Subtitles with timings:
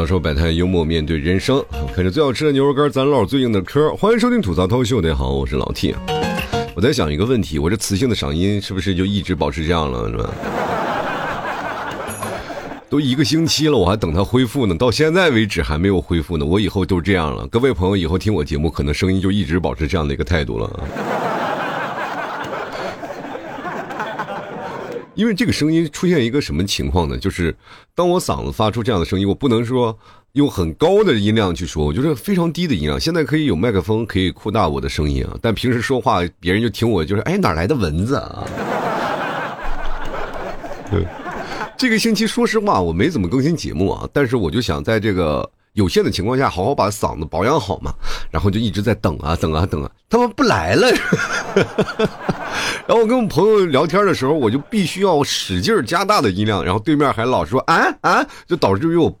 [0.00, 1.62] 槽说百态幽默面对人生，
[1.94, 3.94] 看着最好吃的牛肉干，咱唠最硬的嗑。
[3.96, 5.94] 欢迎收听吐槽涛秀，大家好，我是老 T。
[6.74, 10.30] 我在想一个问题，我这磁性的嗓音是不是就一直保持这样了，是吧？
[12.88, 16.46] 都一个星期了，我还等它恢复呢，到现在为止还没有恢复呢。
[16.46, 20.80] 我以后都这样了，各位朋友以后听我节目，可能声音就一直保持这样的一个态度了。
[25.20, 27.18] 因为这个声音出现一个什么情况呢？
[27.18, 27.54] 就是
[27.94, 29.94] 当我嗓子发出这样的声音，我不能说
[30.32, 32.98] 用很高的音量去说，我觉得非常低的音量。
[32.98, 38.46] 现在可以有麦克风可以扩大我的声音啊，但平时说话别人就听我就是哎哪来的蚊子啊？
[40.90, 41.06] 对。
[41.76, 47.92] 这个星期，说实话，我没怎么更新节目啊，但是我就想在这个有限的情况下，好好把嗓子保养好嘛，
[48.30, 50.88] 然后就一直在等啊等啊等啊，他们不来了。
[52.86, 59.16] 然后我跟我朋友聊天的时候，我就必须要使劲加大的音量，然后对面还老说啊啊，就导致于我。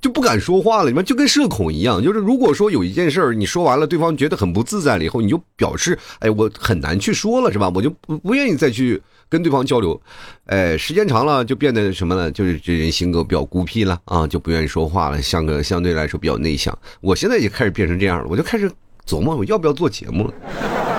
[0.00, 7.70] 就不敢说话了，你们就跟社恐一样，就是如果说有一件事你说完了，对方觉得很不自在了以后，你就表示，哎，我很难去说了，是吧？
[7.72, 10.00] 我就不不愿意再去跟对方交流，
[10.46, 12.28] 哎，时间长了就变得什么呢？
[12.32, 16.76] 就是这人性格比较孤僻了啊，就不愿意说话了，像个相对来说比较内向。
[17.00, 18.68] 我现在也开始变成这样了，我就开始
[19.06, 20.97] 琢磨我要不要做节目了。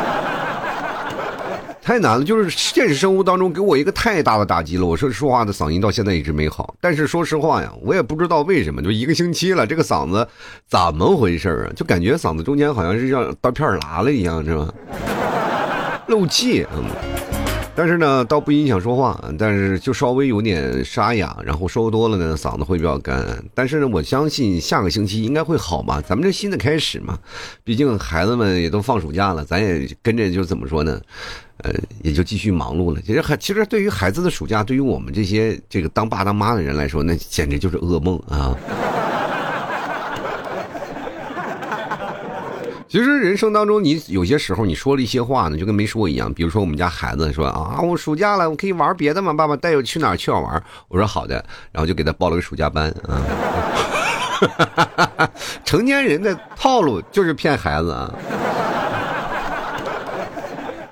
[1.81, 4.85] 太难了，就是现实生活当中给我一个太大的打击了。
[4.85, 10.27] 我说说话的嗓音到现在一直没好，但是说实话呀，我也不知道为什么，就一个星期了，这个嗓子
[10.67, 11.73] 怎么回事啊？
[11.75, 14.73] 就感觉嗓子中间好像是让刀片拉了一样，是吧？
[16.07, 17.28] 漏气，嗯。
[17.79, 23.41] 但是呢，倒不影响说话，但是就稍微有点沙哑，然后说多了呢，嗓子会比较干。
[23.55, 27.17] 但是呢，我相信下个星期应该会好嘛，咱们这新的开始嘛，
[27.63, 30.99] 毕竟孩子们也都放暑假了，咱也跟着就怎么说呢？
[31.63, 31.71] 呃，
[32.03, 32.99] 也就继续忙碌了。
[32.99, 38.57] 其实还其实对于孩子的暑假，对于我们这些这个当爸当妈的人来说，那简直就是噩梦啊。
[42.89, 46.33] 其实人生当中，你有些时候你说了一些话呢，就跟没说一样。
[46.33, 49.31] 比如说我们家孩子说啊，我暑假了，我可以玩别的吗？
[49.31, 50.63] 爸爸带我去哪儿去哪儿玩？
[50.87, 51.35] 我说好的，
[51.71, 53.21] 然后就给他报了个暑假班啊。
[55.63, 58.11] 成年人的套路就是骗孩子啊。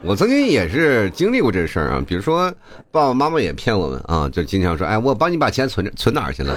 [0.03, 2.53] 我曾经也是经历过这事儿啊，比如说
[2.91, 6.55] 爸爸妈妈也骗我们啊，就经常说，哎，我帮你把钱存存哪儿去了。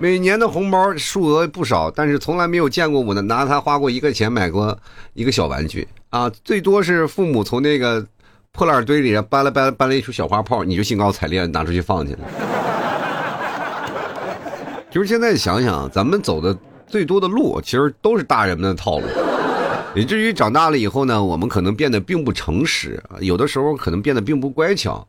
[0.00, 4.78] 每年的红包数额不少，但是从来没有见过我呢拿它花过一个钱买过
[5.12, 8.06] 一个小玩具啊，最多是父母从那个
[8.52, 12.20] 破烂堆里搬了搬搬了一束小花炮，你就兴高采烈拿出去放去了。
[14.88, 16.56] 就是现在想想，咱们走的
[16.86, 19.06] 最多的路，其实都是大人们的套路，
[19.96, 25.04] 以至于长大了以后呢，我们可能变得并不诚实，有的时候可能变得并不乖巧。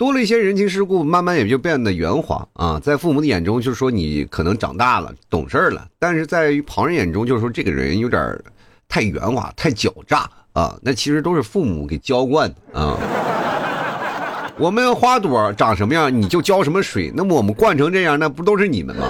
[0.00, 2.80] 多了一些人情世故，慢慢也就变得圆滑啊。
[2.82, 8.42] 在父母的眼中，就是说你可能长大了、懂事儿了；但是在于旁人眼中，就是说这个人有点
[8.88, 10.74] 太圆滑、太狡诈啊。
[10.80, 12.96] 那其实都是父母给浇灌的啊。
[14.56, 17.12] 我们花朵长什么样，你就浇什么水。
[17.14, 19.06] 那么我们灌成这样，那不都是你们吗？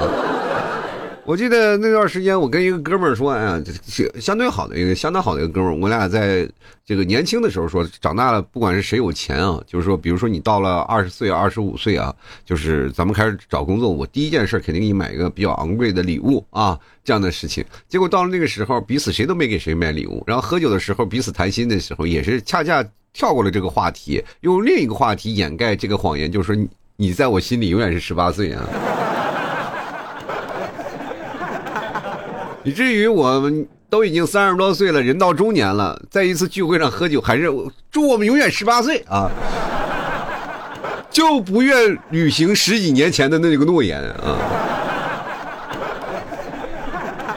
[1.26, 3.62] 我记得那段时间，我跟一个哥们儿说，哎呀，
[4.18, 6.48] 相对好的一个相当好的一个哥们儿，我俩在
[6.84, 12.12] 这个年轻的时候说，长大了不管是谁有钱啊，就是说，比如说你到了二十岁、二十五岁啊，
[12.44, 17.64] 就是咱们开始找工作，我第一件事肯定给你买一个比较昂贵的礼物啊，这样的事情。
[17.88, 28.66] 结果到了那个时候，彼此谁都没给谁买礼物，然后喝酒的时候，彼此谈心的时候，也是恰恰跳过了这个话题，用另一个话题掩盖这个谎言，就是说你你在我心里永远是十八岁啊。
[32.62, 37.50] 以至于我们都已经三十多岁了，人到中年了，在一次聚会上喝酒，还是
[37.90, 39.30] 祝我们永远十八岁啊，
[41.10, 44.36] 就不愿履行十几年前的那个诺言啊。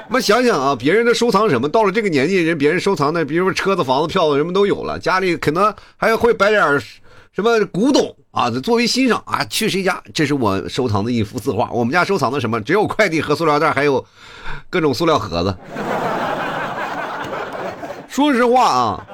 [0.08, 1.68] 我们想想啊，别人的收藏什么？
[1.68, 6.80] 到了这个年纪，人别人收藏的，比如说车子、房子、票子，什么都有了，家里可能还会摆点
[7.32, 8.50] 什么古董啊？
[8.50, 10.02] 作为欣赏啊，去谁家？
[10.12, 11.70] 这是我收藏的一幅字画。
[11.72, 12.60] 我们家收藏的什么？
[12.60, 14.04] 只有快递和塑料袋，还有
[14.72, 15.56] 各种塑料盒子。
[18.10, 19.06] 说实话啊，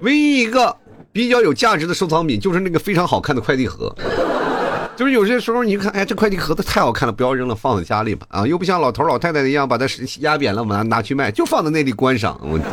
[0.00, 0.76] 唯一一个
[1.12, 3.94] 比较有价值的收藏品就是那个非常好看的快递盒。
[4.96, 8.26] 就是有些时候你看，哎，这快递盒子太好看了，不要扔了，放在家里吧。
[8.28, 9.86] 啊，又不像老头老太太一样把它
[10.18, 12.36] 压扁了，我拿拿去卖，就放在那里观赏。
[12.42, 12.70] 我天。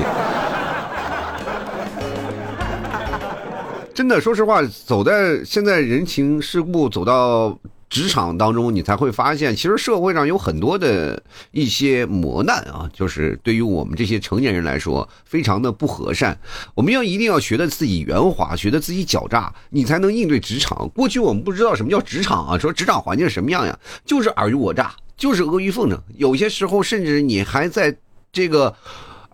[3.95, 7.57] 真的，说实话，走在现在人情世故走到
[7.89, 16.37] 职场当中，你才会发现，其实社会上有很多的一些磨难啊，就是对于我们这些成年人来说，非常的不和善。
[16.73, 20.89] 我们要一定要学的自己圆滑，学的自己狡诈，你才能应对职场。
[20.89, 27.95] 过去我们不知道什么叫职场啊，说职场环境什么样呀，就是尔虞我诈就是阿谀奉承，有些时候甚至你还在
[28.33, 28.75] 这个。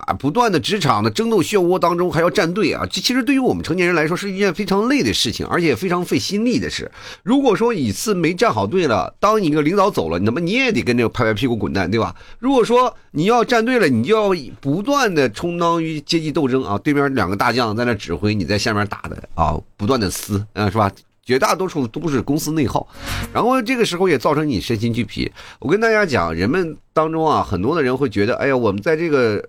[0.08, 6.92] 啊，不断的职场的争斗漩涡当中还要站队啊，这其实对于我们成年人来说是一件非常累的事情，而且非常费心力的事。
[7.24, 12.16] 如果说一次没站好队了，当你一个领导走了，那么你也得跟着拍拍屁股滚蛋，对吧？
[12.40, 20.92] 如果说你要站队了，你就要不断的充当于阶级斗争啊，对面两个大将在那指挥，你在下面打的啊，不断的撕，啊，是吧？
[21.24, 22.86] 绝大多数都是公司内耗，
[23.32, 25.32] 然后这个时候也造成你身心俱疲。
[25.60, 29.48] 我跟大家讲，人们当中啊，很多的人会觉得，哎呀，我们在这个。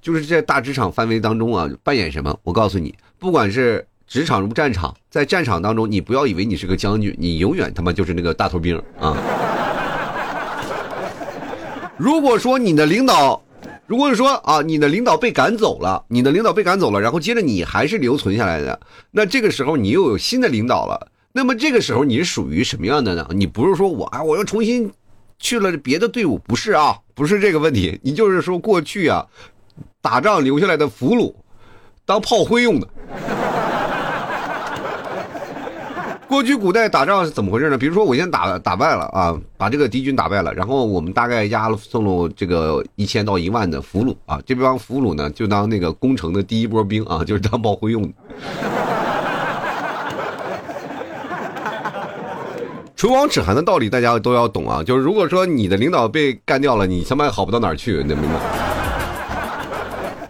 [0.00, 2.34] 就是在大职场范围当中啊，扮演什么？
[2.42, 9.16] 我告诉你，不管是职场如战场，在战场当中，你不要以为你是个将军，你永远他妈就是那个大头兵啊！
[11.98, 13.42] 如果说你的领导，
[13.86, 18.80] 如果说啊，你的领导被赶走了，你的领导被赶走了，然后接着你还是留存下来的，
[19.10, 23.26] 那这个时候你又有新的领导了，那么这个时候你是属于什么样的呢？
[23.32, 24.90] 你不是说我啊，我要重新
[25.38, 29.26] 去了别的队伍，不是啊，不是这个问题，你就是说过去啊。
[30.08, 31.34] 打仗留下来的俘虏，
[32.06, 32.88] 当炮灰用的。
[36.26, 37.76] 过去古代打仗是怎么回事呢？
[37.76, 48.08] 比如说，我先打打败了啊，把这个敌军打败了，然后我们大概押了送了这个一千到一万的俘虏啊，这帮俘虏呢就当那个攻城的第一波兵啊， 就是当炮灰用的。
[52.96, 58.67] 唇亡齿寒的道理大家都要懂啊，就是如果说你的领导被干掉了，你他妈好不到哪儿去，你明白？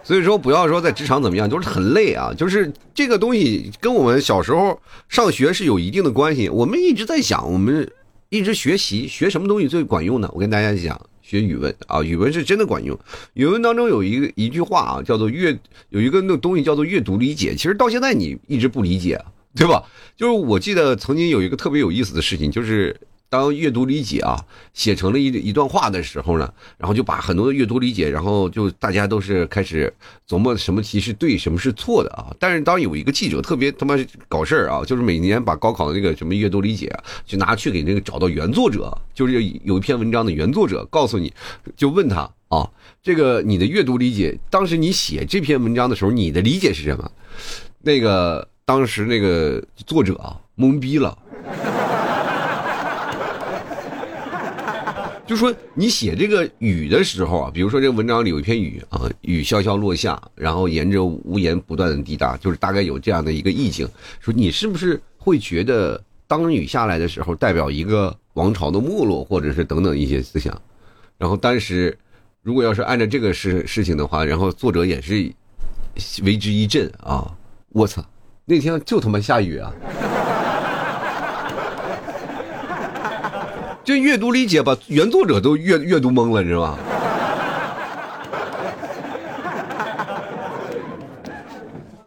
[0.09, 2.33] 所以说，不要说在职场怎么样，就是很累啊。
[2.35, 6.49] 就是这个东西跟我们小时候上学是有一定的关系。
[6.49, 7.87] 我们一直在想，我们
[8.29, 10.27] 一直学习，学什么东西最管用呢？
[10.33, 12.97] 我跟大家讲，学语文啊，语文是真的管用。
[13.35, 15.55] 语文当中有一个一句话啊，叫做阅，
[15.89, 17.53] 有一个那东西叫做阅读理解。
[17.53, 19.23] 其实到现在你一直不理解，
[19.55, 19.83] 对吧？
[20.17, 22.99] 就是我记得曾经有一个特别有意思的事情，就是。
[23.29, 24.43] 当阅读理解啊
[24.73, 29.93] 写成了一一段话的时候呢，然后就把很多的阅读理解，然后就大家都是开始
[30.27, 32.35] 琢磨什么题是对，什么是错的啊。
[32.39, 33.95] 但是当有一个记者特别他妈
[34.27, 36.91] 搞事儿啊，就是每年把高考的那个什么阅读理解，
[37.25, 41.31] 就拿去给那个找到原作者，就是有一篇文章的原作者，告诉你
[41.77, 42.67] 就问他啊，
[43.03, 47.11] 这个你的阅读理解，当时你写这篇文章的时候，你的理解是什么？
[47.81, 51.17] 那个当时那个作者啊懵逼了。
[55.29, 63.87] 就说你写这个雨的时候啊，比如说这个文章里有一篇雨啊，雨潇潇落下，然后沿着屋檐不断的滴答，就是大概有这样的一个意境。
[64.19, 70.59] 说你是不是会觉得，当雨下来的时候，代表一个王朝的没落，或者是等等一些思想。
[71.19, 71.95] 然后当时，
[72.41, 75.31] 如果要是按照这个事事情的话，然后作者也是
[76.23, 77.31] 为之一振啊！
[77.69, 78.03] 我操，
[78.45, 79.71] 那天就他妈下雨啊！
[83.89, 86.77] 这阅读理解把原作者都阅阅读懵了，你知道吗？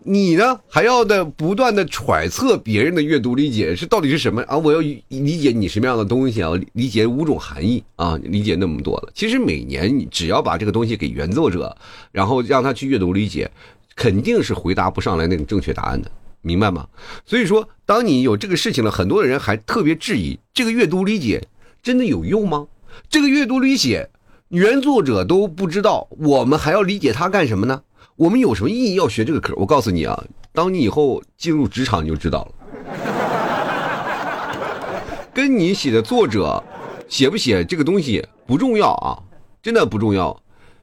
[0.05, 4.57] 你呢还要的不断的揣测别人的阅读理解是到底是什么啊？
[4.57, 6.53] 我要理解你什么样的东西啊？
[6.75, 8.17] 理解五种含义啊？
[8.23, 11.77] 理解那么多了，其实每年你只要把这个东西给原作者，
[12.13, 13.51] 然后让他去阅读理解，
[13.97, 16.09] 肯定是回答不上来那种正确答案的，
[16.43, 16.87] 明白吗？
[17.27, 21.43] 所以说，当你有这个事情了，很多的人还特别质疑这个阅读理解。
[21.83, 22.69] 真的有用吗？
[23.09, 24.09] 这个阅读理解，
[24.51, 27.83] 原作者都不知道，我们还要理解他干什么呢？
[28.15, 29.53] 我们有什么意义要学这个课？
[29.57, 32.53] 我告诉你啊，当你以后进入职场，你就知道了。
[35.35, 36.63] 跟你写的作者
[37.09, 39.19] 写不写这个东西不重要啊，
[39.61, 40.41] 真的不重要。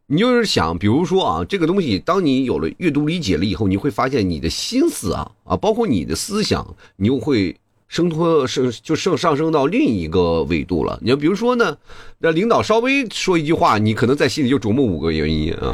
[0.07, 7.55] 你就是想，比如说啊，这个东西，当你有了阅读理解了以后，你会发现你的心思啊啊，包括你的思想，你又会。
[7.89, 10.97] 升托升就升上升到另一个维度了。
[11.01, 11.75] 你要比如说呢，
[12.19, 15.73] 那领导稍微说一句话，你可能在心里就琢磨五个原因啊。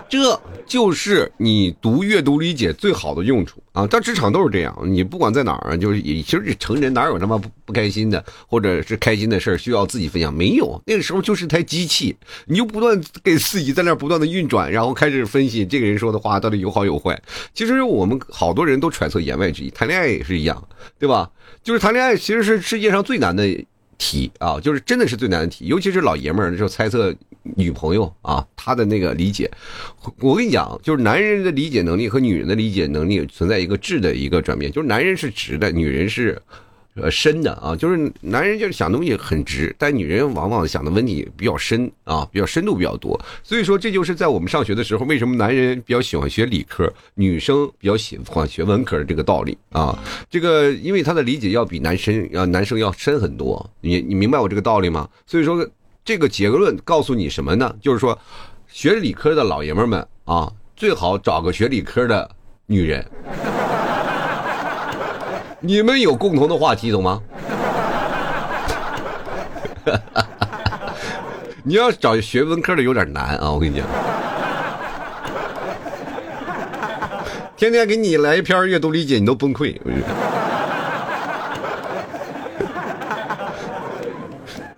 [0.10, 0.40] 这。
[0.66, 3.86] 就是你读阅读理解最好的用处啊！
[3.86, 10.32] 在职场都是这样，你不管在哪儿，就是也其实成人哪有他妈不不开心的，或者是开心的事儿需要自己分享？
[10.32, 12.16] 没有，那个时候就是台机器，
[12.46, 17.20] 你就不断给自己在那不断的运转，然后开始分析这个人说的话到底有好有坏。
[17.52, 20.66] 其实我们好多人都揣测言外之意，谈恋爱也是一样，
[20.98, 21.30] 对吧？
[21.62, 23.64] 就是谈恋爱其实是世界上最难的。
[24.04, 27.14] 题啊，就是真的是最难的题，尤其是老爷们儿就猜测
[27.56, 29.50] 女朋友啊，他的那个理解。
[30.20, 36.38] 我跟你讲，就是男人的理解能力和女人的理解能力存在一个质的一个转变，就是男人是直的，女人是
[36.96, 43.20] 呃深的啊，就是男人就是想东西很直，但女人往往想的问题比较深啊，比较深度比较多。
[43.42, 49.98] 所以说，这就是在我们上学的时候，为什么男人比较喜欢学理科，女生比较喜欢学文科的这个道理啊。
[50.30, 55.08] 这个因为他的理解要比男生要男生要深很多，你你明白我这个道理吗？
[55.26, 55.68] 所以说，
[56.04, 57.74] 这个结论告诉你什么呢？
[57.80, 58.16] 就是说，
[58.68, 62.30] 学理科的老爷们们啊，最好找个学理科的
[62.66, 63.04] 女人。
[65.66, 67.22] 你们有共同的话题，懂吗？
[71.64, 73.86] 你要找学文科的有点难啊，我跟你讲，
[77.56, 79.74] 天天给你来一篇阅读理解，你都崩溃。
[79.84, 80.02] 我觉得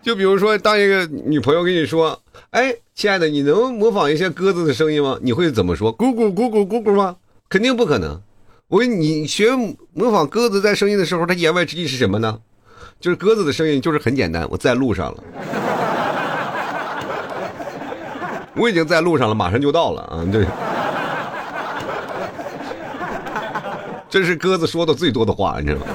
[0.01, 2.17] 就比如说，当一个女朋友跟你说
[2.51, 5.93] ：“哎，亲爱的，你能模仿一些鸽子的声音吗？”你会怎么说？
[5.99, 7.17] 咕咕咕咕咕咕吗？
[7.49, 8.23] 肯定不可能。
[8.69, 9.55] 我问你，学
[9.93, 12.41] 模仿鸽子在声音的时候，它言外之意是什么呢？
[12.99, 15.23] 就是鸽子的声音就是很简单，我在路上了，
[18.57, 20.27] 我已经在路上了，马上就到了啊！
[20.33, 20.45] 这，
[24.11, 25.87] 这是鸽子说的最多的话，你知道吗？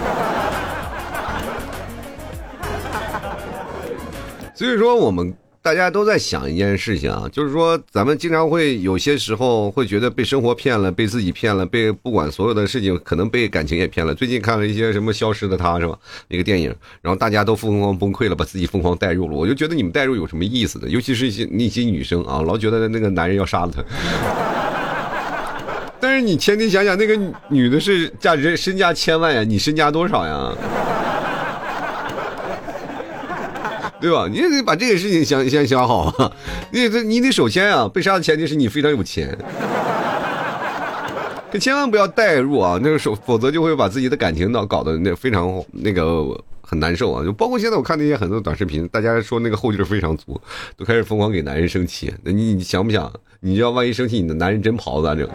[4.55, 5.35] 所以说我们。
[5.63, 14.15] 大家都在想一件事情啊，就是说咱们经常会有些时候会觉得被生活骗了，被自己骗了，被不管所有的事情，可能被感情也骗了。
[14.15, 15.95] 最近看了一些什么《消失的她》是吧？
[16.29, 19.35] 那个电影，然后大家都疯狂崩溃了，把自己疯狂带入了。
[19.35, 20.89] 我就觉得你们带入有什么意思的？
[20.89, 23.83] 尤其是一些那些女生啊，老觉得那个男人要杀了她。
[26.01, 27.15] 但是你前提想想，那个
[27.49, 30.51] 女的是价值身价千万呀，你身价多少呀？
[34.01, 34.27] 对吧？
[34.27, 36.31] 你得把这个事情想先想好啊！
[36.73, 39.37] 你得你得首先啊，被杀的前提是你非常有钱，
[41.51, 42.79] 可千万不要代入啊！
[42.81, 46.25] 那个时候，否则就会把自己的感情闹搞得那非常那个
[46.61, 47.23] 很难受啊！
[47.23, 50.41] 就包括现在我看那些很多短视频，大家说那个后劲非常足，
[50.75, 52.11] 都开始疯狂给男人生气。
[52.23, 53.11] 那你你想不想？
[53.41, 55.27] 你要万一生气，你的男人真跑咋整？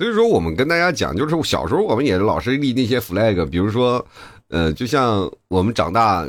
[0.00, 4.02] 所以说，我们跟大家讲，就是小时候我们也老是立那些 flag，比如说，
[4.48, 6.26] 呃，就像我们长大，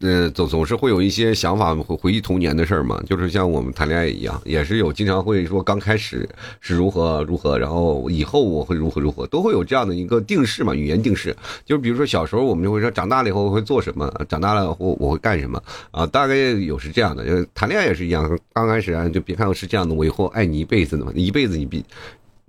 [0.00, 3.02] 呃，总总是会有一些想法，回回忆童年的事儿嘛。
[3.06, 6.28] 就是像我们谈恋爱一样，也是有经常会说，刚开始
[6.60, 11.34] 是如何如何，然后以后我会如何如何，都会有这样的一个定式嘛，语言定式。
[11.64, 15.58] 就比如说小时候我们就会说，长大了以后会做什么，长大了我我会干什么
[15.92, 16.06] 啊？
[16.06, 21.82] 大概有是这样的，就是谈恋爱也是一样，刚开始啊，就别看是这样的，我以后爱你一辈子的嘛，一辈子你必。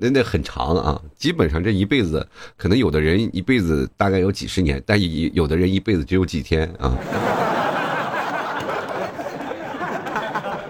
[0.02, 2.26] 那那很长啊，基本上这一辈子，
[2.56, 6.98] 可能有的人一辈子大概有几十年，但有有的人一辈子只有几天啊。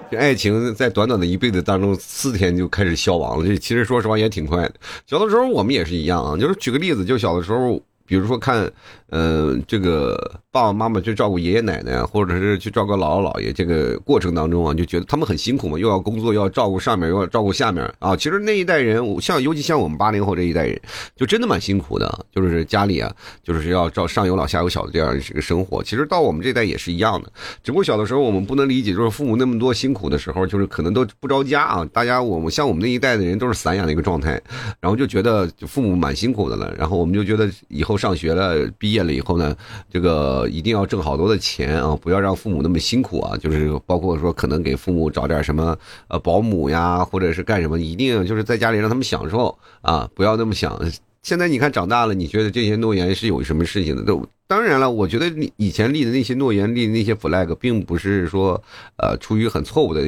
[0.09, 3.45] 这 爱情在短短的一辈子当中，四天就开始消亡了。
[3.47, 4.73] 这其实说实话也挺快的。
[5.05, 7.81] 小的时候我们也是一样啊，就是举个例子，就小的时候。
[8.09, 8.69] 比如说看，
[9.11, 10.17] 嗯，这个
[10.51, 18.15] 爸爸妈妈去照顾爷爷奶奶，或者是去照顾姥姥姥爷，这个过程当中啊，就觉得他们很辛苦嘛，又要工作，又要照顾上面，又要照顾下面啊。
[18.15, 20.81] 其实那一代人，像尤其像我们八零后这一代人，
[21.15, 23.13] 就真的蛮辛苦的，就是家里啊，
[23.43, 25.83] 就是要照上有老下有小的这样一个生活。
[25.83, 27.31] 其实到我们这代也是一样的，
[27.63, 31.87] 只不过小的时候我们不能理解，就是父母那么多辛苦的时候，就是可能都不着家啊。
[31.93, 34.41] 大家我们像我们那一代的人都是散养的一个状态，
[34.79, 37.98] 然后就觉得父母蛮辛苦的了，然后我们就觉得以后。
[37.99, 39.55] 上学了，毕业了以后呢，
[39.91, 43.37] 这个一定要挣好多的钱啊，不要让父母那么辛苦啊。
[43.37, 45.77] 就是包括说，可能给父母找点什么
[46.07, 50.79] 呃保姆呀，或者是干什么，一定就是在家里让他们享受啊，不要那么想。
[51.21, 54.03] 现在你看长大了，你觉得这些诺言是有什么事情的？
[54.03, 58.63] 都当然了，我觉得你以前立的那些诺言，立的那些 flag，并不是说
[58.95, 60.01] 呃出于很错误的。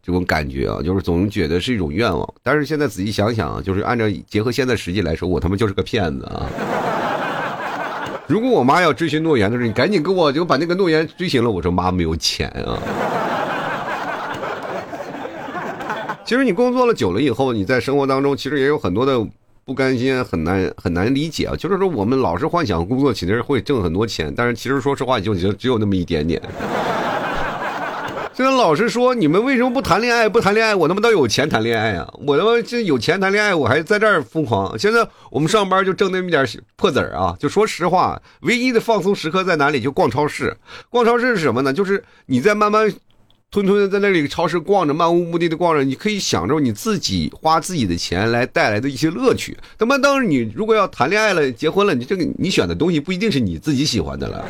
[0.00, 6.48] 这种感觉啊，就是总觉得是一种愿望，但是现在仔细想想，就是按照结合现在实际来说，我他妈就是个骗子啊！
[8.28, 11.50] 如果我妈要追寻诺言的时候，你赶紧给我就把那个诺言追寻了。
[11.50, 12.78] 我说妈没有钱啊。
[16.26, 19.18] 其实你工作了久了以后，你在生活当中其实也有很多的
[19.64, 21.56] 不甘心，很难很难理解啊。
[21.56, 26.38] 就是说我们老是幻想工作其实会挣很多钱，但是其实说实话，就只只有那么一点点。
[28.38, 30.28] 现在老是说你们为什么不谈恋爱？
[30.28, 32.08] 不谈恋爱，我他妈倒有钱谈恋爱啊！
[32.24, 34.78] 我他妈这有钱谈恋爱，我还在这儿疯狂。
[34.78, 37.34] 现在我们上班就挣那么点破子儿啊！
[37.40, 39.80] 就说实话，唯一的放松时刻在哪里？
[39.80, 40.56] 就逛超市。
[40.88, 41.72] 逛超市是什么呢？
[41.72, 42.88] 就是你在慢慢
[43.50, 49.58] 吞吞的在那里超市逛着，漫无目的的逛着，你可以享受你自己花自己的钱来带来的一些乐趣。
[49.76, 54.46] 他妈，当你如果要谈恋爱了、结婚了，你这个你选的东西不一定是你自己喜欢的了。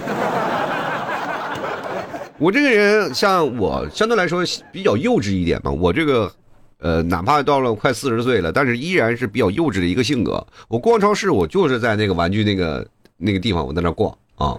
[2.38, 6.30] 我这个人像我相对来说比较幼稚一点嘛，我这个
[6.78, 10.46] 呃，哪怕到了快四十岁了，但是依然是比较幼稚的一个性格。
[10.68, 14.56] 我逛超市，我就是在那个玩具那个那个地方，我在那逛啊，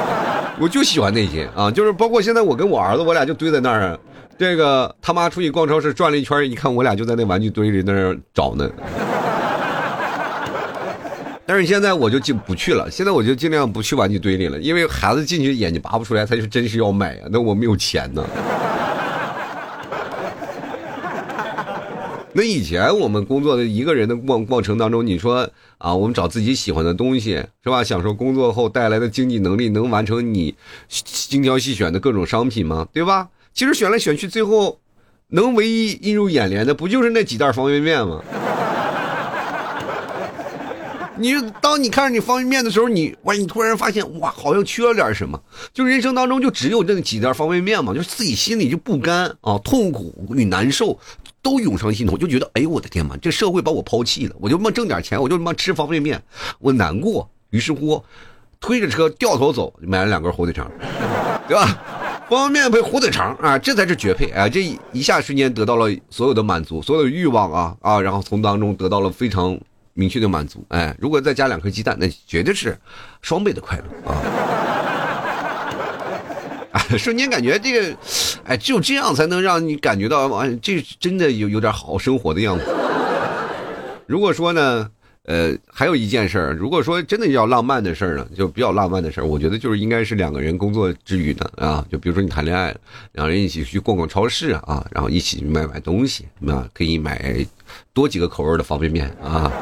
[0.58, 3.98] 我就喜欢那些啊，就是包括现在我跟我儿子，我俩就堆在那儿。
[4.38, 8.70] 这个他妈出去逛超市转了一圈，一看我俩就在那玩具堆里那儿找呢。
[11.48, 18.22] 但是现在我就尽不去了，现在我就尽量不去玩具堆里了，因为孩子进去眼睛拔不出来，他就真是要买啊，那我没有钱呢。
[22.34, 27.82] 那以前我们工作的一个人的逛逛程当中，你说啊，我们找自己喜欢的东西是吧？
[27.82, 30.54] 享受工作后带来的经济能力，能完成你
[30.90, 32.86] 精挑细选的各种商品吗？
[32.92, 33.26] 对吧？
[33.54, 34.78] 其实选来选去，最后
[35.28, 38.22] 能唯一映入眼帘的，不就是那几袋方便面吗？
[41.18, 45.40] 你当你看着你方便面的时候，你哇，你突然发现哇，好像缺了点什么。
[45.72, 50.98] 就人生当中就只有这几袋方便面嘛，就自己心里就不甘啊，痛苦与难受
[51.42, 56.22] 都涌上心头，就觉得哎呦我的天嘛，这社会把我抛弃了，我就他妈挣点钱，我就他妈吃方便面，
[56.58, 57.28] 我难过。
[57.50, 58.02] 于是乎，
[58.60, 60.70] 推着车掉头走，买了两根火腿肠，
[61.48, 61.82] 对吧？
[62.28, 64.46] 方便面配火腿肠啊，这才是绝配啊！
[64.46, 69.58] 这一下瞬间得到了所有的满足，所有的欲望啊啊，然后从当中得到了非常
[69.98, 70.64] 明确的满足。
[70.68, 72.78] 哎，如果再加两颗鸡蛋，那绝对是
[73.20, 73.84] 双倍的快乐
[76.70, 76.78] 啊！
[76.96, 77.96] 瞬间感觉这个，
[78.44, 82.64] 哎，只有这样才能让你感觉到啊，这真的有有点好生活的样子。
[84.06, 84.88] 如果说呢？
[85.24, 92.74] 呃，还有一件事儿，如果说真的要浪漫的事儿呢，就比较浪漫的事儿，我觉得就是应该是两个人工作之余的啊，就比如说你谈恋爱，
[93.12, 97.44] 两人一起去逛逛超市啊，然后一起买买东西，啊，可以买
[97.92, 99.52] 多几个口味的方便面啊。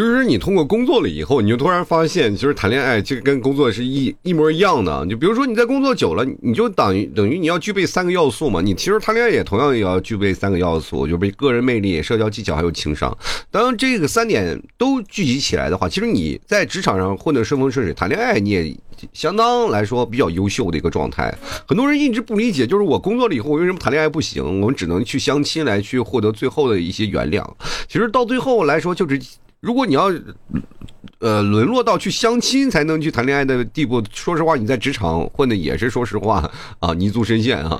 [0.00, 5.06] 就是你通过工作了以后，你就突然发现，其实谈恋爱其实跟工作是一一模一样的。
[5.06, 8.62] 就比如说你在工作久了，你就等于等于你要具备三个要素嘛。
[8.62, 13.14] 你其实谈恋爱也同样也要具备三个要素，就是个人魅力、社交技巧还有情商。
[13.50, 18.74] 当这个三点都聚集起来的话，其实你在职场上混得顺风顺水，谈恋爱你也
[19.12, 21.30] 相当来说比较优秀的一个状态。
[21.68, 24.42] 很多人一直不理解，就是我工作了以后，我为什么谈恋爱不行？
[24.62, 27.46] 我们只能去相亲来去获得最后的一些原谅。
[27.86, 29.20] 其实到最后来说，就是。
[29.60, 30.10] 如果你要，
[31.18, 37.78] 呃，沦落到去相亲才能去谈恋爱的地步，说实话，你在职场混的也是说实话啊，泥足深陷啊。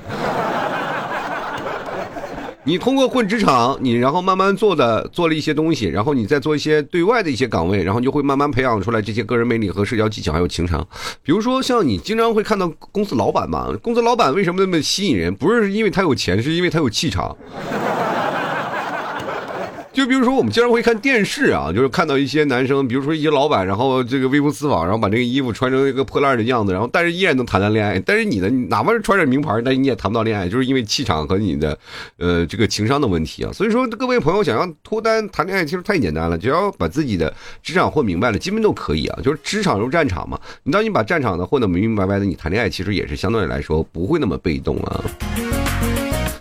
[2.64, 10.86] 你通过混职场，你然后慢慢做的做了一些东西，然后你再做一些对外的一些岗位，然后就会慢慢培养出来这些个人魅力和社交技巧还有情商。
[11.22, 15.34] 比如说，像你经常会看到公司老板嘛，公司老板为什么那么吸引人？
[15.34, 17.34] 不是因为他有钱，是因为他有气场。
[19.92, 27.98] 就比如说，我们经常会看电视啊，就是看到一些男生，比如说一些老板，然后这个微服私访，然后把这个衣服穿成一个破烂的样子，然后但是依然能谈谈恋爱。
[27.98, 31.76] 但是你呢，哪怕是穿着名牌，但你也谈不到恋爱，就是因为气场和你的，
[32.18, 33.52] 呃，这个情商的问题啊。
[33.52, 39.18] 所以说，各位朋友想要脱单谈恋爱，其实太简单了，只要把自己的职场混明白了，基本都可以啊。
[39.24, 45.59] 就是职场如战场嘛，你当你把战场呢混得明明白白的，你谈恋爱其实也是相对来说不会那么被动了。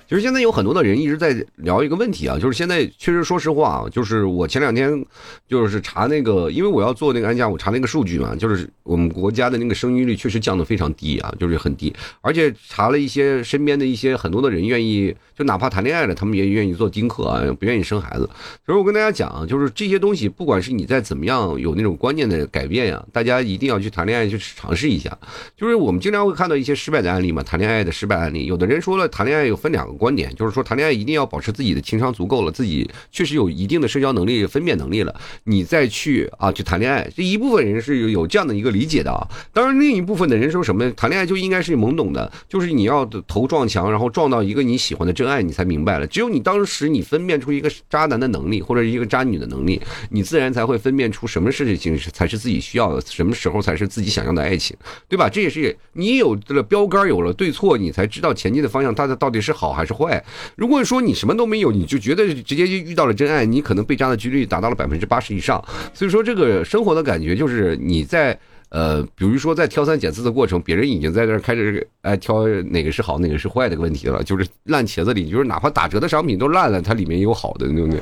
[0.09, 5.05] 其实现在有很多的人一直在聊一个问题啊，就是现在确实说实话啊，就是我前两天
[5.47, 18.27] 就是查那个，因为我要做那个安家，我查那个数据嘛，就是我们国家的那个生育率确实降得非常低啊，就是很低，而且查了一些身边的一些很多的人愿意，就哪怕谈恋爱了，他们也愿意做丁克啊，不愿意生孩子。
[18.65, 25.15] 所以我跟大家讲，就是这些东西，不管是你在怎么样有那种观念的改变呀，大家一定要去谈恋爱去尝试一下。
[25.55, 29.98] 就是我们经常会看到一些失败的案例嘛，谈恋爱的失败案例，有的人说了，谈恋爱有分两个。
[29.99, 37.07] 观点就是说，谈恋爱一定要保持自己的情商足够了，自己确实有一定的社交能力、分辨能力了，你再去啊去谈恋爱。
[37.15, 39.27] 这一部分人是有有这样的一个理解的啊。
[39.53, 46.07] 当然，另一部分的人说什么，谈恋爱就应该是懵懂的，就是你要头撞墙，然后撞到一个你喜欢的真爱，你才明白了。
[46.07, 54.75] 只有你当时你分辨出一个渣男的能力，或者一个渣女的能力，你自然才会分辨出什么事情是才是自己需要的，什么时候才是自己想要的爱情，
[55.09, 55.27] 对吧？
[55.27, 59.88] 这也是你有了标杆，有了对错，你才知道前进的方向，它的到底是好还是。
[59.89, 60.23] 是坏。
[60.55, 65.63] 如果说你什么都没有，你就觉得直接就遇到了真爱，你可能被渣的几率达到了百分之八十以上。
[65.93, 68.37] 所以说，这个生活的感觉就是你在
[68.69, 74.23] 呃，比如说在挑三拣四的过程，别人已经在这开始哎挑哪个是好，哪个是坏的问题了。
[74.23, 77.99] 就是烂茄子里，就是哪怕打折的商品都烂了，它里面有好的，对不对？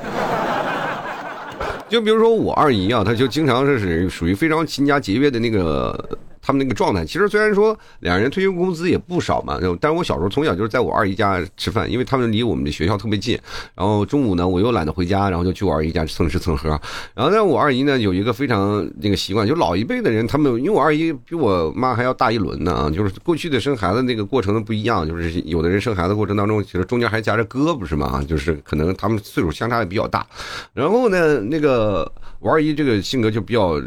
[1.90, 6.18] 就比如说我二姨啊，她就经常是属于非常勤加节约的那个。
[6.48, 7.04] 他们那个状态。
[7.04, 13.38] 其实虽然说两人退休工资也不少嘛，但是我小时候从小就是在我二姨家吃饭，因为他们离我们的学校特别近。
[13.76, 16.70] 然后中午呢，我又懒得回家，然后就去我二姨家蹭吃蹭喝。
[17.14, 28.24] 然后呢，我二姨呢有一个非常那个习惯，就老一辈的人，他们因为我二姨比我妈还要大一轮呢啊，就是过去的生孩子那个过程不一样，就是有的人生孩子过程当中，其实中间还夹着哥，不是吗？
[28.26, 30.26] 就是可能他们岁数相差也比较大。
[30.74, 33.82] 然后呢，那个我二姨这个性格就比较。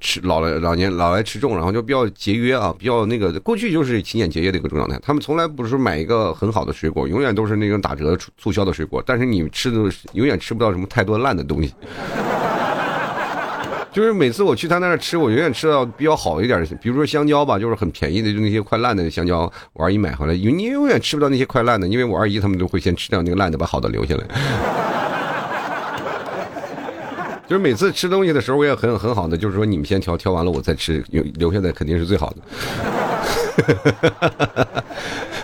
[0.00, 4.98] 吃老了老年老来吃重，然后就比较节约啊，比较那个过去就是勤俭节约的一个状态。
[5.02, 9.02] 他们从来不是买一个很好的水果，永远都是那种打折促销的水果。
[9.04, 9.78] 但是你吃的
[10.12, 11.74] 永远吃不到什么太多烂的东西。
[13.92, 24.95] 就是每次我去他那儿吃，我永远吃到比较好一点的，比如说香蕉吧，就是很便宜的，就那些快烂的香蕉，我二姨买回来，你永远吃不到那些快烂的，因为我二姨他们都会先吃掉那个烂的，把好的留下来。
[27.48, 32.36] 就是每次吃东西的时候，我也很很好的，就是说你们先挑，挑完了我再吃，留留下来肯定是最好的。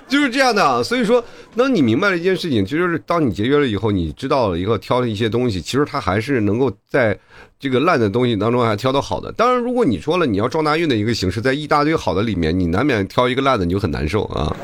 [0.08, 1.24] 就是这样的，所以说，
[1.56, 7.18] 当你明白了一件事情，其实是当你节约了以后，你知道了以后挑了一些东西，其实它还是能够在
[7.58, 9.32] 这个烂的东西当中还挑到好的。
[9.32, 14.54] 当然，如果你说了你要撞大运的一个形式，在一大堆好的里面，你难免挑一个烂的，你就很难受啊，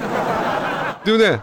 [1.03, 1.39] 对不对？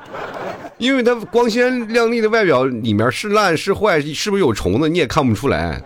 [0.77, 5.81] 因为它光鲜亮丽的外表里面是烂是坏，是不是有虫子，你也看不出来。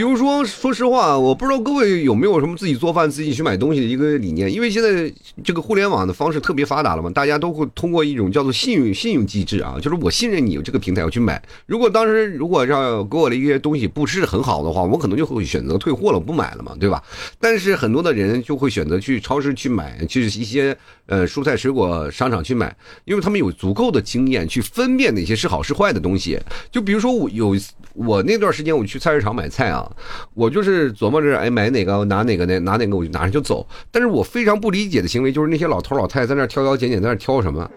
[0.00, 4.50] 比如说，说实话，我不知道各位有没有什么自己做饭、自己去买东西的一个理念。
[4.50, 5.12] 因为现在
[5.44, 11.42] 这个互联网的方式特别发达了嘛，大家都会通过一种叫做信用信用机制啊，就是我信任你这个平台，我去买。
[11.66, 17.02] 如果当时如果让给我的一些东西不是很好的话，我可能就会选择退货了，不买了嘛，对吧？
[17.38, 26.40] 但是很多的人就会选择去超市去买，去一些呃蔬菜水果商场去买，因为他们有足够的经验去分辨哪些是好是坏的东西。
[26.72, 27.54] 就比如说我有
[27.92, 29.88] 我那段时间我去菜市场买菜啊。
[30.34, 32.58] 我就是琢磨着，哎，买哪个拿哪个呢？
[32.60, 33.66] 拿哪个我就拿上就走。
[33.90, 37.70] 但是我非常不理解的行为就是那些老头老太太在那挑挑拣拣，在那挑什么？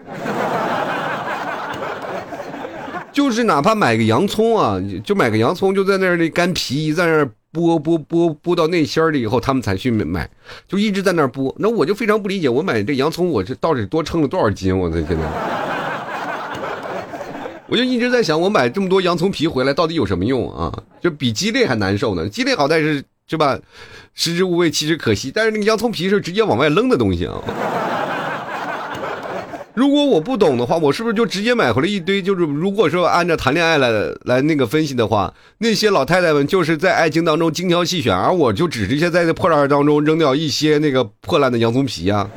[3.12, 10.28] 就是哪怕买个洋葱啊，就买个洋葱，就在那儿那干皮在那儿剥剥剥剥到内馅了以后，他们才去买，
[10.66, 11.54] 就一直在那儿剥。
[11.58, 14.76] 那我就非常不理解，我买这洋葱，我这到底多称了多少斤？
[14.76, 15.63] 我这现在。
[17.66, 20.72] 我就一直在想，我买这么多洋葱皮回来到底有什么用啊？
[21.00, 22.28] 就比鸡肋还难受呢。
[22.28, 23.58] 鸡肋好歹是是吧，
[24.14, 25.32] 食之无味，弃之可惜。
[25.34, 27.34] 但是那个洋葱皮是直接往外扔的东西啊。
[29.72, 32.22] 如果我不懂的话，我是不是就直接买回来一堆？
[32.22, 33.90] 就是如果说按照谈恋爱来
[34.24, 42.28] 来那个分析的话，那些老太太们就是在爱情当中精挑细选，而我就只直接在这破烂当中扔掉一些那个破烂的洋葱皮呀。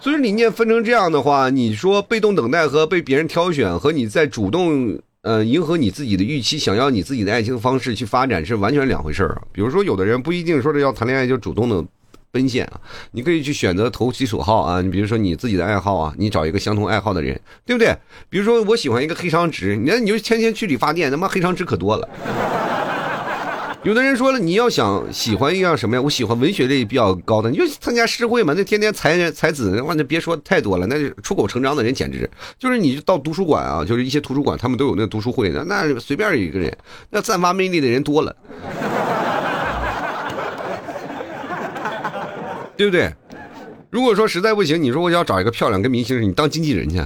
[0.00, 9.42] 所以理念分成这样的话，你说被动等待和被别人挑选，和你在主动呃迎合你自己的预期，想要你自己的爱情方式去发展是完全两回事儿啊。
[9.52, 11.84] 比如说，有的人不一定说是要谈恋爱就主动的
[12.30, 14.80] 奔现啊，你可以去选择投其所好啊。
[14.80, 17.94] 你比如说你自己的爱好啊，你找一个相同爱好的人，对不对？
[18.30, 22.08] 比如说我喜欢一个黑长直，你看你就天天去理发店，他妈黑长直可多了。
[23.82, 26.02] 有的人说了，你要想喜欢一样什么呀？
[26.02, 28.52] 我喜欢文学类比较高的，你就参加诗会嘛。
[28.54, 30.86] 那天天才才子，的话，那别说太多了。
[30.86, 36.76] 那出口成章的人简直就是你到图书馆啊，就是一些图书馆，他们都有那读书会，那那随便一个人，
[37.08, 38.36] 那散发魅力的人多了，
[42.76, 43.10] 对不对？
[43.88, 47.02] 如果说实在不行，你说我想找一个漂亮跟明星，你当经纪人去。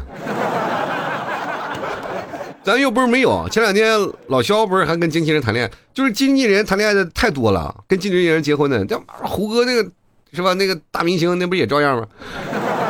[2.64, 3.94] 咱又不是没有，前两天
[4.28, 9.88] 老肖不是还跟经纪人谈恋爱，就是经纪人谈恋爱的太多了，跟经纪人结婚的，这胡歌那个
[10.32, 10.54] 是吧？
[10.54, 12.08] 那个大明星那不也照样吗？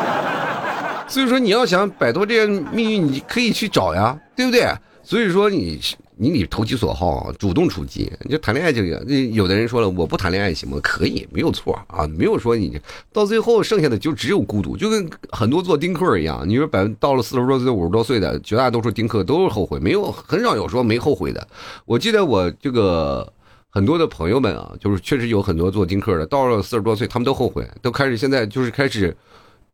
[1.09, 4.67] 所以说你要想摆脱这些命运，你可以去找呀，对不对？
[5.03, 5.81] 所以说你。
[6.17, 8.11] 你得投其所好，主动出击。
[8.31, 10.79] 就谈恋爱这个，有的人说了，我不谈恋爱行吗？
[10.83, 12.81] 可以，没有错啊，没有说你
[13.13, 16.49] 到最后剩下的就只有孤独，就跟很多做丁克一样。
[16.49, 21.47] 你说百分到了四十多岁、五十多岁的，绝大多数丁克都是后悔，没有很少有说没后悔的。
[21.85, 23.33] 我记得我这个
[23.71, 29.17] 很多的朋友们啊，就是确实有很多做丁克的，到了四十多岁，他们都后悔，都开始现在就是开始，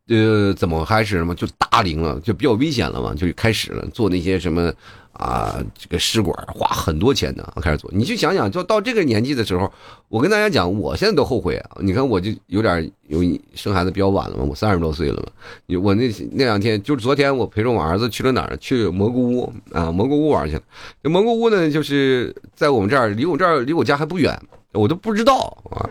[0.07, 4.73] 呃，怎么开始什么就大龄了，就比较危险了嘛，就开始了做那些什么。
[5.21, 7.87] 啊，这个试管花很多钱呢，开始做。
[7.93, 9.71] 你去想想，就到这个年纪的时候，
[10.09, 11.77] 我跟大家讲，我现在都后悔啊。
[11.81, 13.19] 你看，我就有点有
[13.53, 15.79] 生孩子比较晚了嘛，我三十多岁了嘛。
[15.79, 18.57] 我那那两天，就是昨天，我陪着我儿子去了哪儿？
[18.57, 20.61] 去蘑菇屋啊，蘑菇屋玩去了。
[21.03, 24.35] 蘑菇屋呢，就是在我们这儿，离我这儿离我家还不远，
[24.73, 25.85] 我都不知道啊。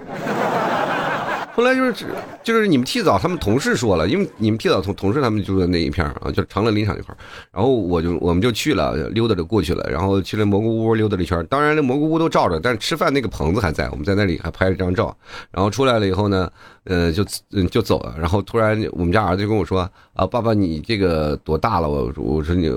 [1.53, 2.07] 后来就是
[2.43, 7.15] 就是你们替早他们同事说了，因为你们替早同同事他们住在那一片啊，就长乐林场那块
[7.53, 11.45] 然后我就我们就去了，溜达着过去了，然后去了蘑菇屋溜达了一圈。
[11.51, 15.15] 当然那蘑菇屋都照着，但是吃饭那个棚子还在，我们在那里还拍了张照。
[15.51, 16.51] 然后出来了以后呢，
[16.85, 17.25] 呃，就
[17.71, 18.15] 就走了。
[18.19, 19.81] 然后突然我们家儿子就跟我说
[20.15, 21.89] 啊，爸爸你这个多大了？
[21.91, 22.73] 我我说你，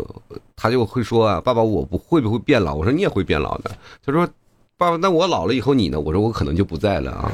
[0.56, 2.74] 他就会说啊，爸爸我不会不会变老？
[2.74, 3.72] 我说你也会变老的。
[4.04, 4.28] 他说，
[4.78, 6.00] 爸爸那我老了以后你呢？
[6.00, 7.32] 我说我可能就不在了啊。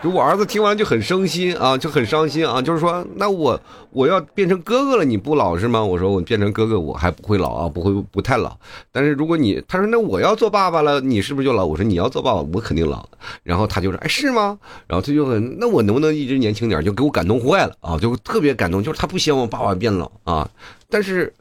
[0.00, 5.82] 就我儿子听完就很伤心啊，就很伤心啊，就是说，那我我要变成哥哥了，你不老是吗？
[5.82, 8.56] 我说我变成哥哥，我还不会老啊，不会不太老。
[8.92, 11.66] 但是如果你，他说那我要做爸爸了，你是不是就老？
[11.66, 13.04] 我说你要做爸爸，我肯定老。
[13.42, 14.56] 然后他就说，哎，是吗？
[14.86, 16.80] 然后他就很，那我能不能一直年轻点？
[16.84, 20.48] 就给我感动坏了啊，就特别感动，就是他不希望爸爸变老啊。
[20.88, 21.34] 但是，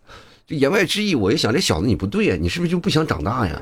[0.47, 3.61] 言外之意，我一想，这小子你不对呀，你是不是就不想长大呀？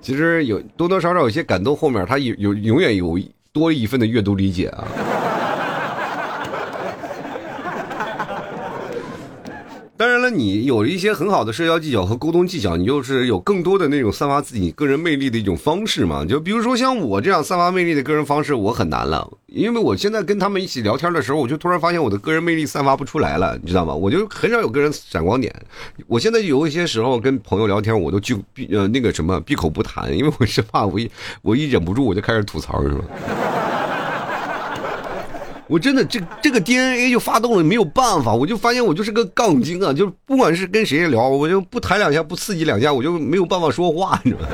[0.00, 3.18] 其实有多多少少有些感动，后面他有有永远有
[3.52, 4.88] 多一份的阅读理解啊。
[10.30, 16.24] 你有一些很好的社交技巧和沟通技巧，你就是有更多的那种散发自己个人魅力的一种方式嘛。
[16.24, 23.94] 就比如说像我这样散发魅力的个人方式，我很难了，因为我现在跟他们一起聊天的时候，我就突然发现我的个人魅力散发不出来了，你知道吗？
[23.94, 25.54] 我就很少有个人闪光点。
[26.06, 28.20] 我现在有一些时候跟朋友聊天，我都
[28.54, 31.10] 闭呃那个什么闭口不谈，因为我是怕我一
[31.42, 33.04] 我一忍不住我就开始吐槽，是吧？
[35.70, 39.92] 我真的这这个 DNA 就发动了，没有办法，我就发现我就是个杠精啊！
[39.92, 44.48] 就是不管是跟谁聊，我就不弹两下，不刺激两下，我就没有办法说话，你知道吗？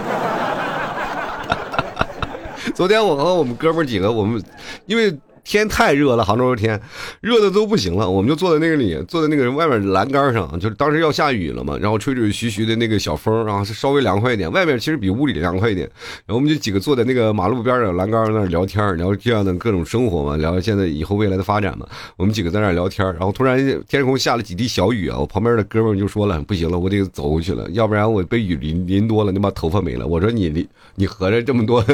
[2.76, 4.42] 昨天我和我们哥们几个，我们
[4.84, 5.18] 因为。
[5.46, 6.80] 天太热了，杭州的天
[7.20, 15.88] 热的都不行了，我们就坐在那个里，坐在那个外面栏杆上，就是当时要下雨了嘛，然后吹吹徐徐的那个小风，然后是稍微凉快一点，外面其实比屋里凉快一点，
[16.26, 23.56] 然后我们就几个坐在那个马路边的栏杆那聊天，聊这样的各种生活嘛，聊现在以后未来的发展嘛，我们几个在那聊天，然后突然
[23.88, 30.06] 天空下了几滴小雨啊，我旁边的哥们就说了，不行了，我得走过去了，要不然我被雨淋淋多了，你把头发没了。
[30.06, 31.84] 我说你你你合着这么多，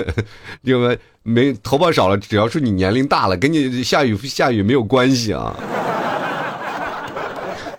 [0.62, 0.98] 因为。
[1.22, 5.54] 没头发少了，只要是你年龄大了，跟你下雨下雨没有关系啊！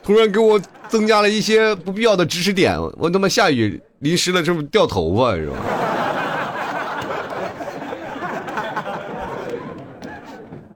[0.03, 5.57] 突然给我增加了一些不必要的知识点，我他妈下雨淋湿了，是不是掉头发是吧？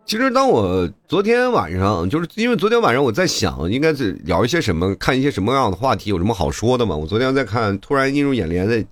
[0.06, 6.96] 其实，当我昨天晚上，就是因为昨天晚上我在想，应该是聊一些什么，看一些什么样的话题，有什么好说的嘛？
[6.96, 8.84] 我昨天在看，突然映入眼帘的。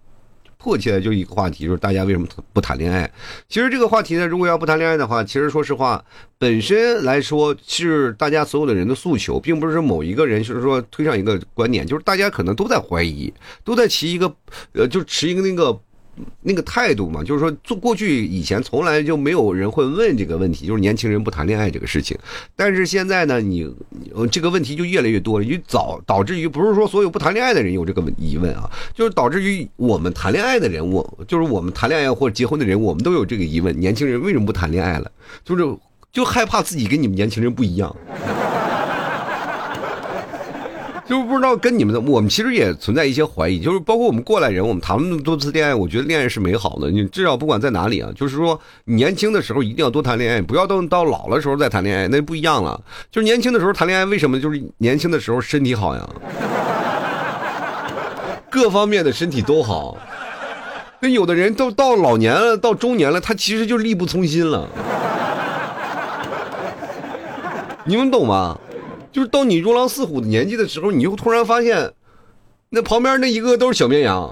[0.66, 3.08] 迫切的就一个话题，就是大家为什么不谈恋爱？
[3.48, 6.04] 其实这个话题呢，如果要不谈恋爱的话，其实说实话，
[6.40, 13.32] 本身来说是大家所有的人的诉求，并不是某一个人就是说推上一个观点，就是大家可能都在怀疑，
[13.64, 14.36] 都在提一个，
[14.72, 15.80] 呃，就持一个那个。
[16.42, 22.18] 那个态度嘛，就是说，做过去以前从来就没有人会问这个问题，就是年轻人不谈恋爱这个事情。
[22.56, 23.70] 但是现在呢，你
[24.32, 35.12] 这个问题就越来越多了，就导导致于不是说所有不谈恋爱的人有这个疑问啊，就是导致于我们谈恋爱的人，我就是我们谈恋爱或者结婚的人，我们都有这个疑问：年轻人为什么不谈恋爱了？
[35.44, 35.78] 就是
[36.12, 37.94] 就害怕自己跟你们年轻人不一样。
[41.08, 46.90] 就是不知道跟你们的，我们其实也存在一些怀疑，就是包括我们过来人，我们谈了那么多次恋爱，我觉得恋爱是美好的。
[46.90, 52.82] 你至少不管在哪里啊，就是说年轻的时候一定要多谈恋爱，不要等到老的时候再谈恋爱，那不一样了。
[53.12, 54.40] 就是年轻的时候谈恋爱，为什么？
[54.42, 56.10] 就是年轻的时候身体好呀，
[58.50, 59.96] 各方面的身体都好。
[61.00, 64.68] 那有的人都到老年了，到中年了，他其实就力不从心了。
[67.84, 68.58] 你们懂吗？
[69.16, 71.90] 就是到你如狼似虎的年纪的时候，你就突然发现，
[72.70, 74.30] 那旁边那一个都是小绵羊。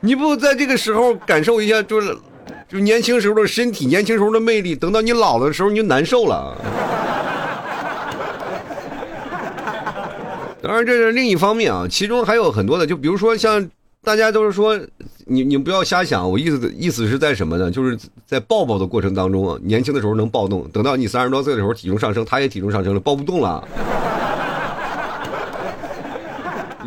[0.00, 2.14] 你不在这个时候感受一下，就是，
[2.68, 6.54] 就年轻时候的身体，年轻时候的魅力，等到你老的时候，你就难受了。
[10.60, 13.66] 当然，这是另一方面啊，其中还有很多的，就比如说像。
[14.04, 14.78] 大家都是说，
[15.28, 16.28] 你你不要瞎想。
[16.28, 17.70] 我意思意思是在什么呢？
[17.70, 23.62] 就是在抱抱的过程当中啊，年轻的时候能抱动，等到你三十多岁的时候，体重上升，他也体重上升了，抱不动了。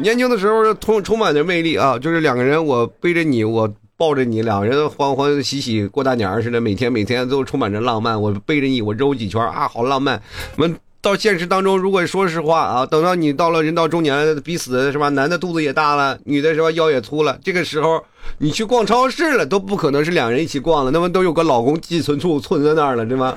[0.02, 8.20] 年轻的时候充充满着魅力啊，就是两个人，我背着你，我抱着你，两个人欢欢喜喜过大年似的，每天每天都充满着浪漫。
[8.20, 10.22] 我背着你，我揉几圈啊，好浪漫。
[10.56, 10.76] 们。
[11.02, 15.10] 到现实当中，如果说实话啊，等到你到了人到中年，彼此是吧？
[15.10, 16.70] 男的肚子也大了，女的是吧？
[16.72, 17.40] 腰也粗了。
[17.44, 18.04] 这个时候，
[18.38, 23.36] 你去逛超市了，都不可能是两人一起逛了，那么都有个老公寄存处存在那儿了，对吗？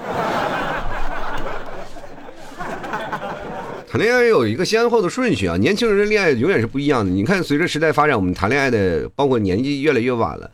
[3.95, 7.13] 谈恋爱有一个先后的顺序啊，年轻人的恋爱永远是不一样的。
[7.13, 10.51] 你看，随着时代发展，我们谈恋爱的包括年纪越来越晚了。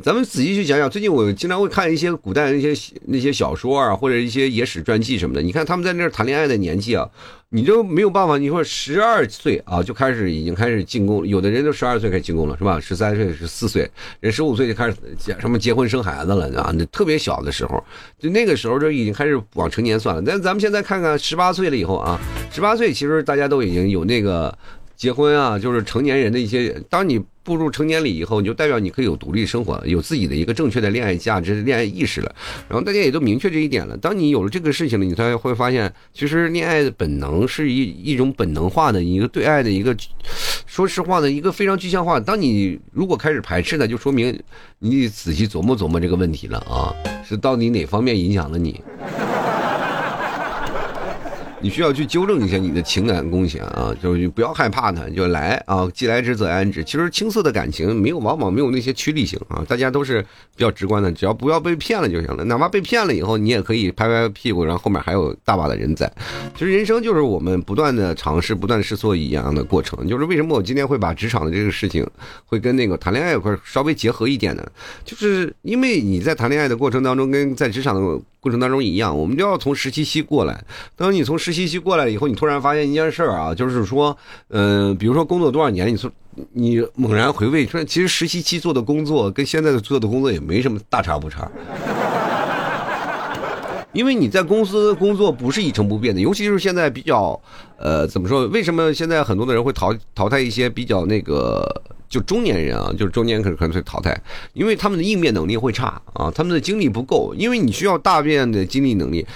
[0.00, 2.72] 咱们仔细去想想，最近我经常会看一些古代那些
[3.06, 5.42] 那些小说啊，或者一些野史传记什么的。
[5.42, 7.10] 你看他们在那儿谈恋爱的年纪啊，
[7.54, 8.36] 你就没有办法。
[8.36, 12.80] 你说十二岁啊就开始已经开始进攻，有的人都十二岁开始进攻了，是吧？
[12.80, 13.88] 十三岁、十四岁，
[14.18, 16.72] 人十五岁就开始结什么结婚生孩子了啊？
[16.76, 17.80] 那特别小的时候，
[18.18, 20.20] 就那个时候就已经开始往成年算了。
[20.26, 24.52] 但咱们现在看看十八岁了以后啊，十八岁其实大家都已经有那个。
[24.96, 26.80] 结婚啊，就是成年人的一些。
[26.88, 32.34] 当你步入成年礼以后，你就代表你可以有独立生活，有自己的一个正确的恋爱价值、恋爱意识了。
[32.68, 33.96] 然后大家也都明确这一点了。
[33.98, 39.94] 当你有了这个事情了，你才会发现，其实恋爱的本能是一一种本能化的一个对爱的一个，
[40.66, 42.18] 说实话的一个非常具象化。
[42.18, 44.40] 当你如果开始排斥呢，就说明
[44.78, 46.94] 你仔细琢磨琢磨这个问题了啊，
[47.28, 48.80] 是到底哪方面影响了你？
[51.64, 56.84] 你需要去纠正一下你的情感贡献啊，就是你不要害怕它，就来啊，既来之则安之。
[56.84, 60.20] 其实青涩的感情没有，往往没有那些趋利性啊，大家都是
[60.54, 62.44] 比较直观的，只要不要被骗了就行了。
[62.44, 66.12] 哪怕被骗了以后，你也可以拍拍屁股，然后后面还有大把的人在。
[66.54, 70.06] 其实人生就是我们不断的尝试、不断试错一样的过程。
[70.06, 72.06] 就是为什么我今天会把职场的这个事情
[72.44, 74.62] 会跟那个谈恋爱一块稍微结合一点呢？
[75.02, 78.20] 就是因为你在谈恋爱的过程当中，跟在职场的。
[78.44, 80.62] 过程当中一样，我们就要从实习期过来。
[80.96, 84.14] 当你从实习期过来以后，你突然发现一件事儿啊，就是说，
[84.48, 86.10] 嗯，比如说工作多少年，你说
[86.52, 91.50] 你猛然回味，说其实实习期做的工作跟现在的做的工作也没什么大差不差。
[93.94, 97.40] 因为你在公司工作不是一成不变的，尤其是现在比较，
[97.78, 98.46] 呃，怎么说？
[98.48, 101.64] 为什么现在很多的人会淘淘汰一些比较那个？
[102.06, 104.16] 就中年人啊，就是中年可可能会淘汰，
[104.52, 109.26] 因为他们的应变能力会差啊，他们的精力不够，因为你需要大量的精力能力。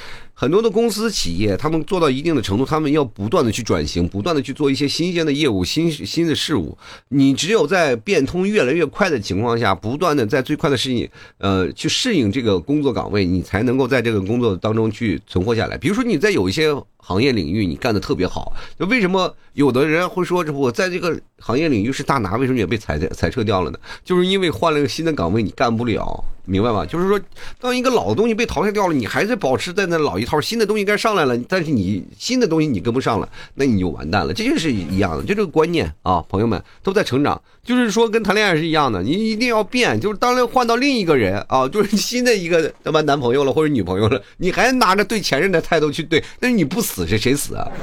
[0.40, 6.79] 很多的公司企业，他们做到一定的程度，他们要不断的去转型，不断的去做一些新鲜的业务、新新的事物。
[7.09, 15.77] 你只有在变通越来越快的情况下，不断的在最快的适应，呃，去适应这个工作岗位，你才能够在这个工作当中去存活下来。
[15.77, 16.72] 比如说你在有一些。
[17.09, 23.79] 行业领域你干的特别好，就为什么有的人会说这，我在这个行业领域是大拿，为什么也被裁裁撤掉了呢？
[24.05, 26.85] 就是因为换了个新的岗位，你干不了，明白吗？
[26.85, 27.18] 就是说，
[27.59, 34.35] 当一个老的东西被淘汰掉了，你还是保持在那老一套，新的东西该上来了，但是你新的东西你跟不上了，那你就完蛋了。
[34.35, 46.97] 这就是一样的，就这个观念啊，朋友们都在成长，就是说跟谈恋爱是一样的，你一定要变，就是当换到另一个人啊，就是新的一个他妈男朋友了或者女朋友了，你还拿着对前任的态度去对，那你不死。
[46.98, 47.68] 死是谁死啊？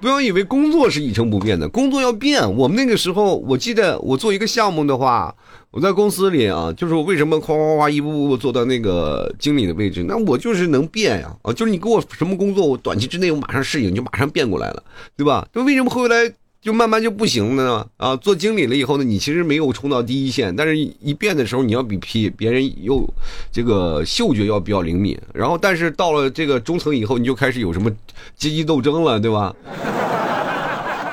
[0.00, 2.56] 不要以为工作是一成不变的，工作要变。
[2.56, 5.34] 我们那个时候，我记得我做一个项目的话，
[5.70, 10.02] 我在公司里啊，就是我为什么哗哗哗一步步做到那个经理的位置？
[10.06, 11.34] 那我就是能变呀！
[11.42, 14.82] 啊，就是你给我什么工作，我短期之内我马上适应，就马上变过来了，
[15.16, 15.46] 对吧？
[15.52, 16.32] 那为什么后来？
[16.64, 18.16] 就慢慢就不行了呢啊！
[18.16, 23.06] 做经理了以后呢，你其实没有冲到第一线，但是一变的时候，你要比别别人又
[23.52, 25.14] 这个嗅觉要比较灵敏。
[25.34, 27.90] 然后，但是到了这个中层以后，你就开始有什么
[28.34, 29.54] 阶级斗争了，对吧？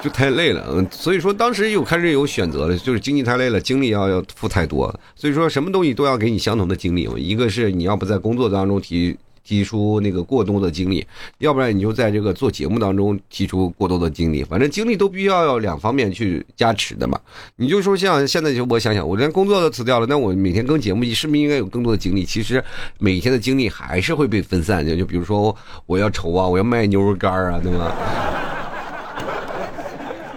[0.02, 7.10] 就太累了，嗯，所以说当时又开始有选择了，就是经济太累了，精力要要付太多，所以说什么东西都要给你相同的精力。
[7.18, 9.18] 一个是你要不在工作当中提。
[9.44, 11.06] 提出那个过多的精力，
[11.40, 17.20] 要不然你就在这个做节目当中提出过多的精力，反正精力都必须要两方面去加持的嘛。
[17.56, 22.24] 你就说像现在就我想想，我连工作都辞掉了，那我每天更节目，你是不是应该有更多的精力？
[22.24, 22.64] 其实
[23.00, 24.96] 每天的精力还是会被分散的。
[24.96, 27.92] 就比如说我要愁啊，我要卖牛肉干啊，对吗？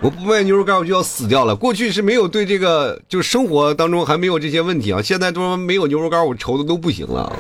[0.02, 1.56] 我不卖牛肉干，我就要死掉了。
[1.56, 5.00] 过去是没有对这个，就是生活当中还没有这些问题啊。
[5.00, 7.34] 现在都没有牛肉干，我愁的都不行了。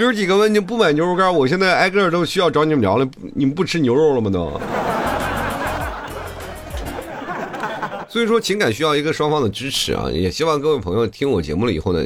[0.00, 3.06] 哥几个问你不买牛肉干，我现在挨个都需要找你们聊了。
[3.34, 4.30] 你们不吃牛肉了吗？
[4.30, 4.58] 都。
[8.08, 10.08] 所以说，情感需要一个双方的支持啊！
[10.10, 12.02] 也希望各位朋友听我节目了以后呢，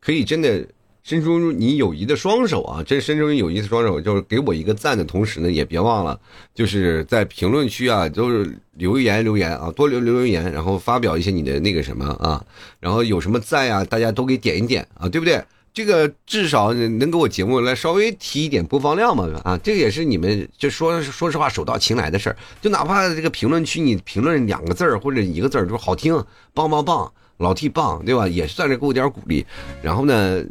[0.00, 0.66] 可以真的
[1.02, 2.82] 伸出你友谊的双手啊！
[2.82, 6.18] 真伸出你友谊的双手，就是给我一个赞的同时呢，也别忘了，
[6.54, 12.42] 就是在评论区啊，都是留言留言啊，多留留留言，然后发表一些你的那个什么啊，
[12.80, 15.44] 然后有什么赞呀，大家都给点一点啊，对不对？
[15.76, 19.28] 这个至少能给我节目来稍微提一点播放量嘛？
[19.44, 22.36] 啊，这个也是你们就说说实话手到擒来的事儿。
[22.62, 26.14] 就哪怕这个评论区你评论两个字儿或者一个字儿，就好听，
[26.54, 28.26] 棒棒棒，老 T 棒，对吧？
[28.26, 29.44] 也算是给我点鼓励。
[29.82, 30.42] 然后呢，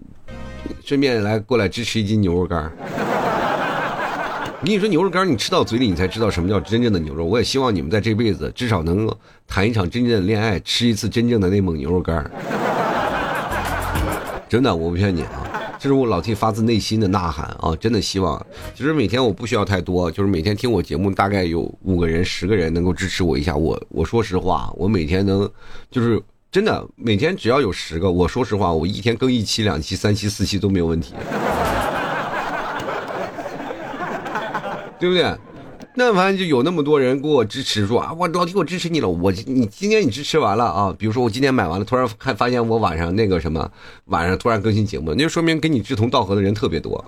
[0.85, 2.71] 顺便来过来支持一斤牛肉干。
[2.77, 7.25] 我 跟你说，牛肉干你吃到嘴里，你才知道什么叫真正的牛肉。
[7.25, 9.11] 我也希望你们在这辈子至少能
[9.47, 12.29] 谈一场真正的恋爱，吃一次真正的内蒙牛肉干。
[14.55, 15.75] 真的，我不骗你啊！
[15.77, 17.75] 这是我老 T 发自内心的呐喊啊！
[17.77, 18.41] 真的希望，
[18.73, 23.53] 其实每天我不需要太多，就是每天听我节目大概有五个人、十个人能够支持我一下。
[23.53, 25.51] 我我说实话，我每天能，
[25.91, 31.13] 就是真的每天只要有十个，我说实话，我一天更一期、两期、三期、四期都没有问题，
[34.97, 35.35] 对不对？
[35.97, 39.07] 那反正就有那么多人给我支持，说啊，我老弟，我支持你了。
[39.07, 43.71] 我你今天你支持完了啊，比如说我今天买完了，突然看发现我晚上那个什么，
[44.07, 47.01] 晚上突然更新节目，那就说明跟你志同道合的人特别多，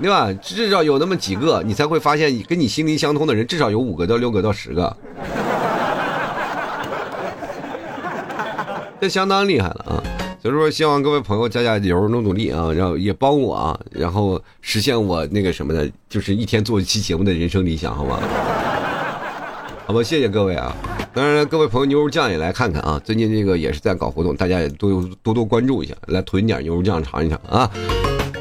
[0.00, 0.32] 对吧？
[0.40, 4.96] 至少有那么几个，你才会发现跟你心灵相通的人至少有五个到六个到十个，
[8.98, 10.02] 这相当厉害了啊！
[10.42, 18.18] 所以说，希望各位朋友加加油，努努力啊，然后也帮我啊，然后实现我那个什么的，就是一天做一期节目的人生理想，好吧？
[19.86, 20.74] 好吧，谢谢各位啊！
[21.12, 27.70] 当然，各位朋友，牛肉酱也来看看啊，最近这个也是在搞活动，大家也多多多关注一下，来囤点牛肉酱尝一尝啊！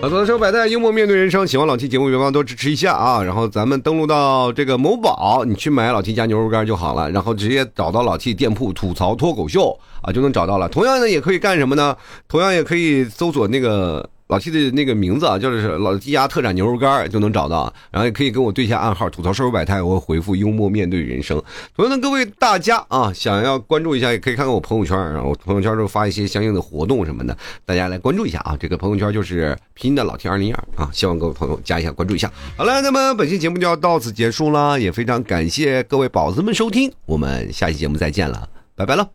[0.02, 3.22] 好的，收百代幽默面对人生，喜欢老 T 节目别忘多支持一下啊！
[3.22, 10.70] 然后咱们登录到这个某宝，你去买老 T 家牛肉干就好了，然后直接找到老 T 店铺吐槽脱口秀啊，就能找到了。
[10.70, 11.98] 同样呢，也可以干什么呢？
[12.30, 14.10] 同样也可以搜索那个。
[14.30, 21.42] 老 T 的那个名字啊，就是老 T 家特产牛肉干就能找到，然后也可以跟我对一下暗号，吐槽社会百态，我会回复幽默面对人生。
[21.76, 28.56] 同样的，各位大家啊，想要关注一下，也可以看看我朋友圈，然后朋友圈都发一些相应的活动什么的，大家来关注一下啊。
[28.60, 32.32] 这个朋友圈就是拼的老 T 二零二啊，希望各位朋友加一下关注一下。
[32.56, 39.10] 好了，那么本期节目就要到此结束了，也非常感谢各位宝子们收听，我们下期节目再见了，拜拜了。